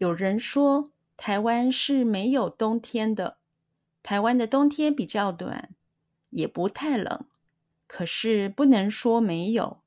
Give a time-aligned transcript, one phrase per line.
[0.00, 3.36] 有人说，台湾是没有冬天的。
[4.02, 5.74] 台湾的冬天比较短，
[6.30, 7.26] 也不太冷，
[7.86, 9.82] 可是不能说没有。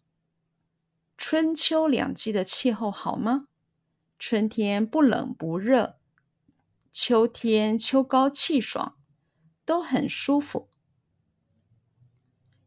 [1.18, 3.45] 春秋两季的气候好吗？
[4.20, 5.97] 春天不冷不热，
[6.91, 8.95] 秋天秋高气爽，
[9.66, 10.70] 都很舒服。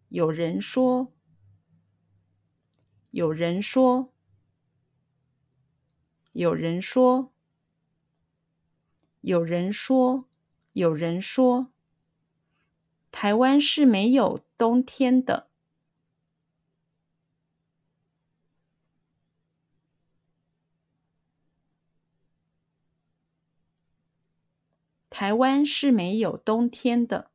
[0.08, 1.12] 有人说，
[3.12, 4.12] 有人说，
[6.32, 7.32] 有人说，
[9.26, 10.28] 有人说，
[10.74, 11.72] 有人说，
[13.10, 15.48] 台湾是没有冬天的。
[25.10, 27.32] 台湾是没有冬天的。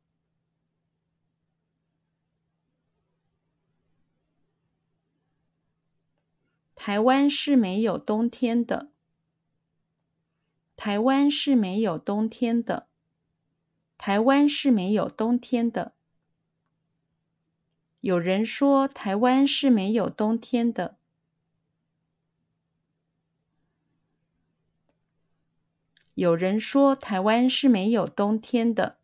[6.74, 8.91] 台湾是没有冬天的。
[10.84, 12.88] 台湾是没有冬天的。
[13.96, 15.94] 台湾是没有冬天的。
[18.00, 20.96] 有人说台湾是没有冬天的。
[26.14, 28.98] 有人说台湾是没有冬天的。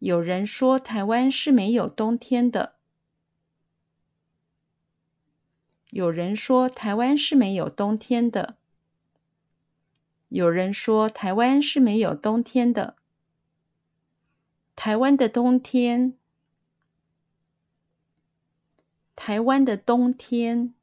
[0.00, 2.73] 有人说台湾是没有冬天的。
[5.90, 8.56] 有人说台湾是没有冬天的。
[10.28, 12.96] 有人说台湾是没有冬天的。
[14.74, 16.18] 台湾的冬天。
[19.16, 20.74] 台湾的冬天，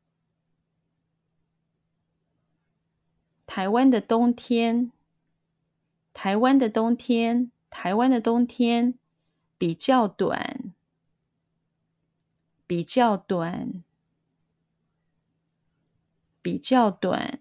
[3.45, 4.91] 台湾的冬天，
[6.13, 8.97] 台湾的冬天，台湾的冬天
[9.57, 10.73] 比较短，
[12.65, 13.83] 比较短，
[16.41, 17.39] 比较短，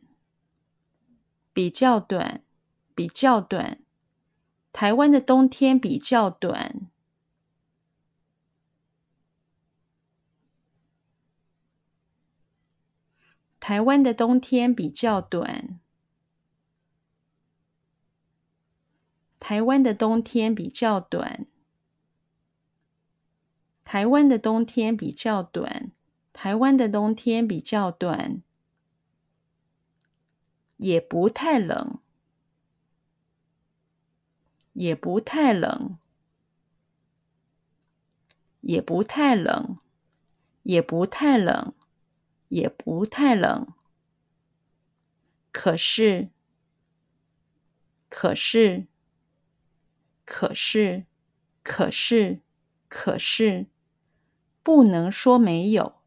[1.53, 2.43] 比较短，
[2.95, 3.79] 比较短，
[4.73, 6.91] 台湾的冬天比较短。
[13.59, 15.79] 台湾的冬天比较短。
[19.39, 21.47] 台湾的冬天比较短。
[23.85, 25.93] 台湾的冬天比较短。
[26.33, 28.43] 台湾的冬天比较短。
[30.81, 31.99] 也不太冷。
[34.73, 35.99] 也不太冷。
[38.63, 39.79] 也不太冷。
[40.63, 41.75] 也不太冷。
[42.49, 43.75] 也不太冷，
[45.53, 46.31] 可是，
[48.09, 48.89] 可是，
[50.25, 51.07] 可是，
[51.63, 52.41] 可是，
[52.89, 53.69] 可是，
[54.65, 56.00] 不能说没有，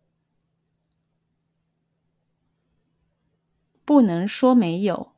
[3.94, 5.14] 不能说没有，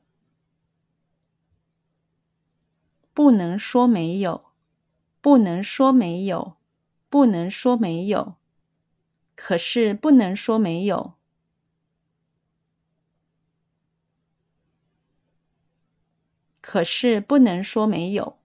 [3.14, 4.52] 不能说没有，
[5.22, 6.58] 不能说没有，
[7.10, 8.36] 不能说没有。
[9.34, 11.14] 可是不能说没有，
[16.60, 18.40] 可是不能说没有，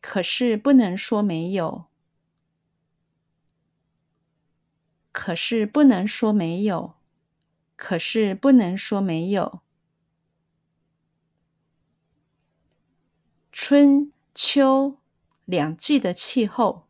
[0.00, 1.89] 可是不能说没有，
[5.30, 6.94] 可是不能说没有，
[7.76, 9.60] 可是不能说没有。
[13.52, 14.98] 春秋。
[15.44, 16.88] 两季的气候，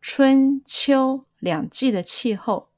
[0.00, 2.72] 春秋两季的气候，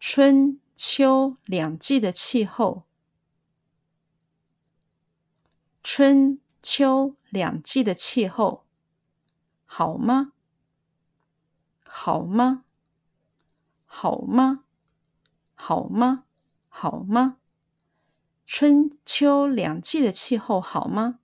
[0.00, 2.85] 春秋两季的气候，
[5.88, 8.66] 春秋两季的气候，
[9.66, 10.32] 好吗？
[11.84, 12.64] 好吗？
[13.86, 14.64] 好吗？
[15.54, 16.24] 好吗？
[16.68, 17.36] 好吗？
[18.48, 21.20] 春秋两季的气候好吗？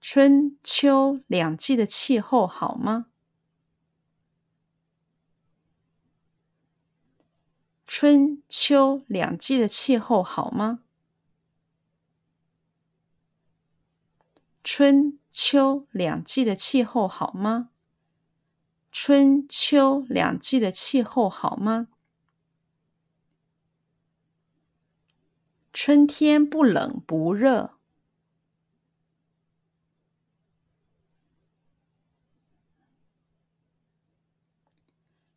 [0.00, 3.08] 春秋两季的气候好吗？
[7.86, 10.80] 春秋两季的气候好吗？
[14.68, 17.70] 春秋两季的气候好吗？
[18.90, 21.86] 春秋两季的气候好吗？
[25.72, 27.78] 春天不冷不热。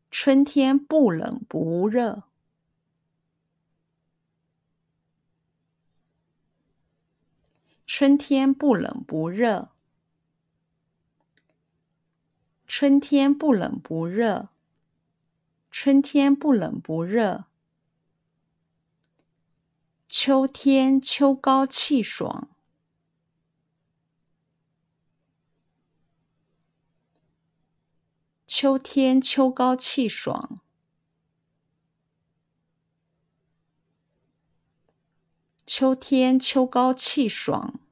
[0.10, 2.29] 春天不冷不热。
[8.00, 9.72] 春天不冷不热。
[12.66, 14.48] 春天不冷不热。
[15.70, 17.48] 春天不冷不热。
[20.08, 22.48] 秋天秋高气爽。
[28.48, 30.62] 秋天秋高气爽。
[35.66, 37.89] 秋天秋高气爽。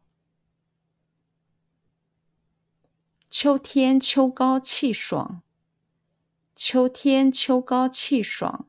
[3.39, 5.44] 秋天秋高气爽。
[6.56, 8.68] 秋天秋高气爽。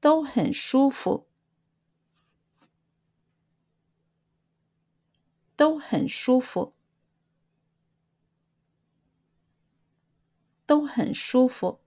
[0.00, 1.28] 都很舒服。
[5.54, 6.74] 都很舒服。
[10.66, 11.78] 都很舒服，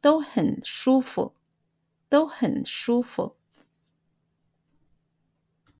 [0.00, 1.36] 都很舒服，
[2.08, 3.36] 都很舒服。